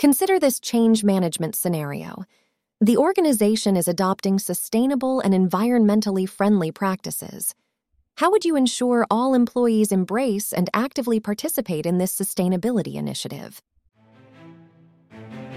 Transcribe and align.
Consider 0.00 0.38
this 0.38 0.58
change 0.58 1.04
management 1.04 1.54
scenario. 1.54 2.24
The 2.80 2.96
organization 2.96 3.76
is 3.76 3.86
adopting 3.86 4.38
sustainable 4.38 5.20
and 5.20 5.34
environmentally 5.34 6.26
friendly 6.26 6.72
practices. 6.72 7.54
How 8.16 8.30
would 8.30 8.46
you 8.46 8.56
ensure 8.56 9.06
all 9.10 9.34
employees 9.34 9.92
embrace 9.92 10.54
and 10.54 10.70
actively 10.72 11.20
participate 11.20 11.84
in 11.84 11.98
this 11.98 12.18
sustainability 12.18 12.94
initiative? 12.94 13.60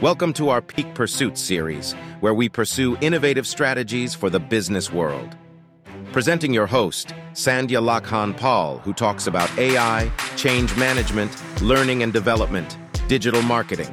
Welcome 0.01 0.33
to 0.33 0.49
our 0.49 0.61
Peak 0.61 0.93
Pursuit 0.93 1.37
series, 1.37 1.93
where 2.19 2.33
we 2.33 2.49
pursue 2.49 2.97
innovative 2.99 3.47
strategies 3.47 4.13
for 4.13 4.29
the 4.29 4.41
business 4.41 4.91
world. 4.91 5.37
Presenting 6.11 6.53
your 6.53 6.67
host, 6.67 7.13
Sandhya 7.31 7.81
Lakhan 7.81 8.35
Paul, 8.35 8.79
who 8.79 8.91
talks 8.91 9.27
about 9.27 9.57
AI, 9.57 10.11
change 10.35 10.75
management, 10.75 11.31
learning 11.61 12.03
and 12.03 12.11
development, 12.11 12.77
digital 13.07 13.41
marketing, 13.41 13.89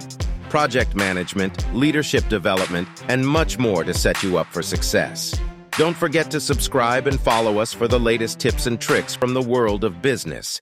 project 0.50 0.94
management, 0.94 1.72
leadership 1.74 2.28
development, 2.28 2.88
and 3.08 3.26
much 3.26 3.58
more 3.58 3.84
to 3.84 3.94
set 3.94 4.22
you 4.22 4.36
up 4.36 4.48
for 4.48 4.62
success. 4.62 5.38
Don't 5.78 5.96
forget 5.96 6.30
to 6.32 6.40
subscribe 6.40 7.06
and 7.06 7.18
follow 7.18 7.58
us 7.58 7.72
for 7.72 7.88
the 7.88 7.98
latest 7.98 8.38
tips 8.38 8.66
and 8.66 8.78
tricks 8.78 9.14
from 9.14 9.32
the 9.32 9.40
world 9.40 9.84
of 9.84 10.02
business. 10.02 10.60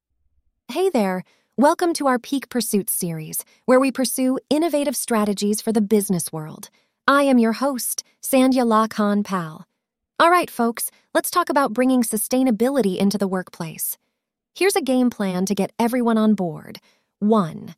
Hey 0.71 0.91
there. 0.91 1.25
Welcome 1.57 1.93
to 1.95 2.07
our 2.07 2.21
Peak 2.21 2.51
Pursuits 2.51 2.93
series, 2.93 3.45
where 3.65 3.81
we 3.81 3.91
pursue 3.91 4.39
innovative 4.49 4.95
strategies 4.95 5.61
for 5.61 5.73
the 5.73 5.81
business 5.81 6.31
world. 6.31 6.71
I 7.09 7.23
am 7.23 7.39
your 7.39 7.55
host, 7.55 8.05
Sandhya 8.23 8.65
Lakhan 8.65 9.25
Pal. 9.25 9.67
All 10.21 10.31
right, 10.31 10.51
folks, 10.51 10.91
let's 11.15 11.31
talk 11.31 11.49
about 11.49 11.73
bringing 11.73 12.03
sustainability 12.03 12.97
into 12.97 13.19
the 13.19 13.27
workplace. 13.27 13.97
Here's 14.55 14.77
a 14.77 14.83
game 14.83 15.09
plan 15.09 15.47
to 15.47 15.55
get 15.55 15.73
everyone 15.79 16.19
on 16.19 16.35
board. 16.35 16.81
1. 17.21 17.75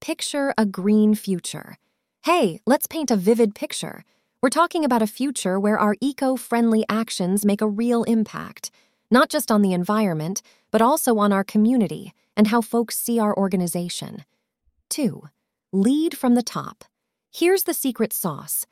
Picture 0.00 0.54
a 0.56 0.64
green 0.64 1.14
future. 1.14 1.76
Hey, 2.22 2.60
let's 2.64 2.86
paint 2.86 3.10
a 3.10 3.16
vivid 3.16 3.54
picture. 3.54 4.02
We're 4.40 4.48
talking 4.48 4.82
about 4.82 5.02
a 5.02 5.06
future 5.06 5.60
where 5.60 5.78
our 5.78 5.94
eco 6.00 6.36
friendly 6.36 6.86
actions 6.88 7.44
make 7.44 7.60
a 7.60 7.68
real 7.68 8.04
impact, 8.04 8.70
not 9.10 9.28
just 9.28 9.50
on 9.50 9.60
the 9.60 9.74
environment, 9.74 10.40
but 10.70 10.80
also 10.80 11.18
on 11.18 11.34
our 11.34 11.44
community 11.44 12.14
and 12.34 12.46
how 12.46 12.62
folks 12.62 12.96
see 12.96 13.18
our 13.20 13.36
organization. 13.36 14.24
2. 14.88 15.22
Lead 15.70 16.16
from 16.16 16.34
the 16.34 16.42
top. 16.42 16.84
Here's 17.30 17.64
the 17.64 17.74
secret 17.74 18.14
sauce. 18.14 18.64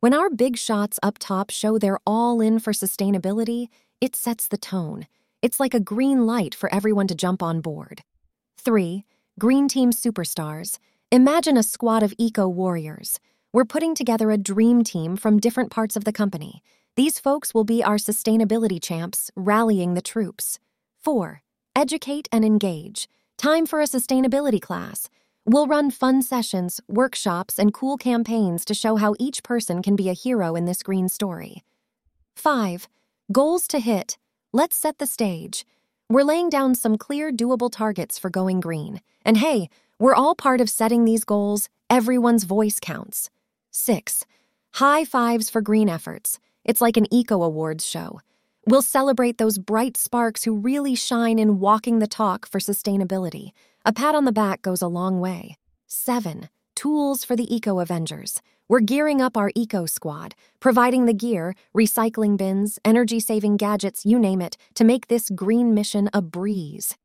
When 0.00 0.14
our 0.14 0.30
big 0.30 0.56
shots 0.56 0.98
up 1.02 1.18
top 1.18 1.50
show 1.50 1.76
they're 1.76 2.00
all 2.06 2.40
in 2.40 2.58
for 2.58 2.72
sustainability, 2.72 3.68
it 4.00 4.16
sets 4.16 4.48
the 4.48 4.56
tone. 4.56 5.06
It's 5.42 5.60
like 5.60 5.74
a 5.74 5.80
green 5.80 6.24
light 6.26 6.54
for 6.54 6.72
everyone 6.74 7.06
to 7.08 7.14
jump 7.14 7.42
on 7.42 7.60
board. 7.60 8.02
3. 8.56 9.04
Green 9.40 9.68
Team 9.68 9.90
Superstars. 9.90 10.78
Imagine 11.10 11.56
a 11.56 11.62
squad 11.62 12.02
of 12.02 12.12
eco 12.18 12.46
warriors. 12.46 13.18
We're 13.54 13.64
putting 13.64 13.94
together 13.94 14.30
a 14.30 14.36
dream 14.36 14.84
team 14.84 15.16
from 15.16 15.40
different 15.40 15.70
parts 15.70 15.96
of 15.96 16.04
the 16.04 16.12
company. 16.12 16.62
These 16.94 17.18
folks 17.18 17.54
will 17.54 17.64
be 17.64 17.82
our 17.82 17.96
sustainability 17.96 18.78
champs, 18.82 19.30
rallying 19.34 19.94
the 19.94 20.02
troops. 20.02 20.58
4. 20.98 21.40
Educate 21.74 22.28
and 22.30 22.44
engage. 22.44 23.08
Time 23.38 23.64
for 23.64 23.80
a 23.80 23.84
sustainability 23.84 24.60
class. 24.60 25.08
We'll 25.46 25.66
run 25.66 25.90
fun 25.90 26.20
sessions, 26.20 26.78
workshops, 26.86 27.58
and 27.58 27.72
cool 27.72 27.96
campaigns 27.96 28.62
to 28.66 28.74
show 28.74 28.96
how 28.96 29.14
each 29.18 29.42
person 29.42 29.80
can 29.80 29.96
be 29.96 30.10
a 30.10 30.20
hero 30.24 30.54
in 30.54 30.66
this 30.66 30.82
green 30.82 31.08
story. 31.08 31.64
5. 32.36 32.88
Goals 33.32 33.66
to 33.68 33.78
hit. 33.78 34.18
Let's 34.52 34.76
set 34.76 34.98
the 34.98 35.06
stage. 35.06 35.64
We're 36.10 36.24
laying 36.24 36.48
down 36.48 36.74
some 36.74 36.98
clear, 36.98 37.30
doable 37.30 37.70
targets 37.70 38.18
for 38.18 38.30
going 38.30 38.58
green. 38.58 39.00
And 39.24 39.36
hey, 39.36 39.68
we're 40.00 40.16
all 40.16 40.34
part 40.34 40.60
of 40.60 40.68
setting 40.68 41.04
these 41.04 41.22
goals. 41.22 41.68
Everyone's 41.88 42.42
voice 42.42 42.80
counts. 42.80 43.30
6. 43.70 44.26
High 44.74 45.04
fives 45.04 45.48
for 45.48 45.60
green 45.60 45.88
efforts. 45.88 46.40
It's 46.64 46.80
like 46.80 46.96
an 46.96 47.06
eco 47.14 47.44
awards 47.44 47.86
show. 47.86 48.22
We'll 48.66 48.82
celebrate 48.82 49.38
those 49.38 49.58
bright 49.58 49.96
sparks 49.96 50.42
who 50.42 50.56
really 50.56 50.96
shine 50.96 51.38
in 51.38 51.60
walking 51.60 52.00
the 52.00 52.08
talk 52.08 52.44
for 52.44 52.58
sustainability. 52.58 53.52
A 53.84 53.92
pat 53.92 54.16
on 54.16 54.24
the 54.24 54.32
back 54.32 54.62
goes 54.62 54.82
a 54.82 54.88
long 54.88 55.20
way. 55.20 55.58
7. 55.86 56.48
Tools 56.74 57.22
for 57.24 57.36
the 57.36 57.54
Eco 57.54 57.78
Avengers. 57.78 58.42
We're 58.70 58.78
gearing 58.78 59.20
up 59.20 59.36
our 59.36 59.50
eco 59.56 59.84
squad, 59.84 60.36
providing 60.60 61.06
the 61.06 61.12
gear, 61.12 61.56
recycling 61.76 62.36
bins, 62.36 62.78
energy 62.84 63.18
saving 63.18 63.56
gadgets, 63.56 64.06
you 64.06 64.16
name 64.16 64.40
it, 64.40 64.56
to 64.74 64.84
make 64.84 65.08
this 65.08 65.28
green 65.28 65.74
mission 65.74 66.08
a 66.14 66.22
breeze. 66.22 66.96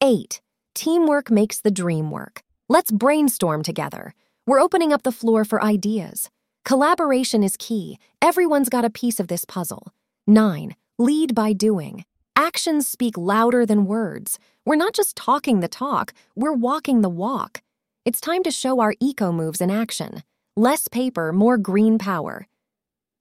8. 0.00 0.40
Teamwork 0.72 1.32
makes 1.32 1.58
the 1.58 1.72
dream 1.72 2.12
work. 2.12 2.44
Let's 2.68 2.92
brainstorm 2.92 3.64
together. 3.64 4.14
We're 4.46 4.60
opening 4.60 4.92
up 4.92 5.02
the 5.02 5.10
floor 5.10 5.44
for 5.44 5.60
ideas. 5.60 6.30
Collaboration 6.64 7.42
is 7.42 7.56
key. 7.58 7.98
Everyone's 8.22 8.68
got 8.68 8.84
a 8.84 8.88
piece 8.88 9.18
of 9.18 9.26
this 9.26 9.44
puzzle. 9.44 9.88
9. 10.28 10.76
Lead 11.00 11.34
by 11.34 11.54
doing. 11.54 12.04
Actions 12.36 12.86
speak 12.86 13.18
louder 13.18 13.66
than 13.66 13.86
words. 13.86 14.38
We're 14.64 14.76
not 14.76 14.94
just 14.94 15.16
talking 15.16 15.58
the 15.58 15.66
talk, 15.66 16.14
we're 16.36 16.52
walking 16.52 17.00
the 17.00 17.08
walk. 17.08 17.62
It's 18.04 18.20
time 18.20 18.44
to 18.44 18.52
show 18.52 18.78
our 18.78 18.94
eco 19.00 19.32
moves 19.32 19.60
in 19.60 19.72
action. 19.72 20.22
Less 20.56 20.86
paper, 20.86 21.32
more 21.32 21.58
green 21.58 21.98
power. 21.98 22.46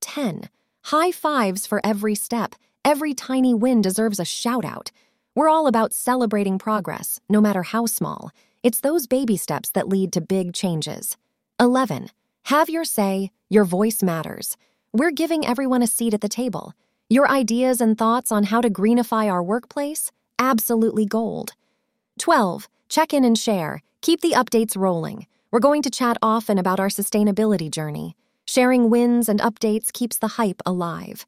10. 0.02 0.50
High 0.84 1.12
fives 1.12 1.66
for 1.66 1.82
every 1.84 2.14
step. 2.14 2.54
Every 2.86 3.16
tiny 3.16 3.56
win 3.56 3.82
deserves 3.82 4.20
a 4.20 4.26
shout 4.26 4.64
out. 4.64 4.92
We're 5.34 5.50
all 5.50 5.66
about 5.66 5.94
celebrating 5.94 6.60
progress, 6.60 7.20
no 7.28 7.42
matter 7.42 7.64
how 7.64 7.88
small. 7.88 8.30
It's 8.62 8.82
those 8.82 9.08
baby 9.08 9.36
steps 9.36 9.72
that 9.72 9.90
lead 9.90 10.14
to 10.14 10.22
big 10.22 10.54
changes. 10.54 11.18
11. 11.60 12.10
Have 12.44 12.70
your 12.70 12.86
say, 12.86 13.32
your 13.50 13.64
voice 13.66 14.04
matters. 14.04 14.56
We're 14.92 15.10
giving 15.10 15.44
everyone 15.44 15.82
a 15.82 15.88
seat 15.88 16.14
at 16.14 16.22
the 16.22 16.30
table. 16.30 16.74
Your 17.10 17.28
ideas 17.28 17.82
and 17.82 17.98
thoughts 17.98 18.32
on 18.32 18.44
how 18.44 18.62
to 18.62 18.70
greenify 18.70 19.28
our 19.32 19.42
workplace? 19.42 20.12
Absolutely 20.38 21.08
gold. 21.08 21.54
12. 22.20 22.70
Check 22.90 23.12
in 23.12 23.26
and 23.26 23.40
share. 23.40 23.82
Keep 24.02 24.22
the 24.22 24.34
updates 24.34 24.78
rolling. 24.78 25.26
We're 25.54 25.60
going 25.60 25.84
to 25.84 25.92
chat 25.92 26.18
often 26.24 26.58
about 26.58 26.80
our 26.80 26.88
sustainability 26.88 27.70
journey. 27.70 28.16
Sharing 28.48 28.90
wins 28.90 29.30
and 29.30 29.40
updates 29.40 29.94
keeps 29.94 30.18
the 30.18 30.30
hype 30.30 30.64
alive. 30.66 31.28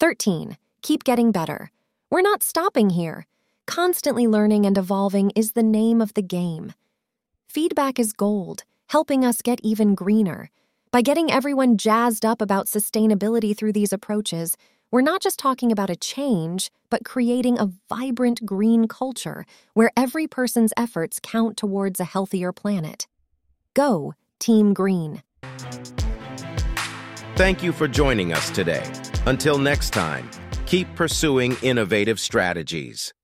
13. 0.00 0.58
Keep 0.82 1.02
getting 1.02 1.32
better. 1.32 1.70
We're 2.10 2.20
not 2.20 2.42
stopping 2.42 2.90
here. 2.90 3.24
Constantly 3.66 4.26
learning 4.26 4.66
and 4.66 4.76
evolving 4.76 5.32
is 5.34 5.52
the 5.52 5.62
name 5.62 6.02
of 6.02 6.12
the 6.12 6.20
game. 6.20 6.74
Feedback 7.48 7.98
is 7.98 8.12
gold, 8.12 8.64
helping 8.88 9.24
us 9.24 9.40
get 9.40 9.60
even 9.62 9.94
greener. 9.94 10.50
By 10.90 11.00
getting 11.00 11.32
everyone 11.32 11.78
jazzed 11.78 12.26
up 12.26 12.42
about 12.42 12.66
sustainability 12.66 13.56
through 13.56 13.72
these 13.72 13.94
approaches, 13.94 14.58
we're 14.90 15.00
not 15.00 15.22
just 15.22 15.38
talking 15.38 15.72
about 15.72 15.88
a 15.88 15.96
change, 15.96 16.70
but 16.90 17.06
creating 17.06 17.58
a 17.58 17.70
vibrant 17.88 18.44
green 18.44 18.88
culture 18.88 19.46
where 19.72 19.90
every 19.96 20.26
person's 20.26 20.74
efforts 20.76 21.18
count 21.22 21.56
towards 21.56 21.98
a 21.98 22.04
healthier 22.04 22.52
planet. 22.52 23.06
Go, 23.74 24.14
Team 24.38 24.74
Green. 24.74 25.22
Thank 27.36 27.62
you 27.62 27.72
for 27.72 27.88
joining 27.88 28.32
us 28.32 28.50
today. 28.50 28.84
Until 29.26 29.58
next 29.58 29.90
time, 29.90 30.30
keep 30.66 30.92
pursuing 30.94 31.56
innovative 31.62 32.20
strategies. 32.20 33.14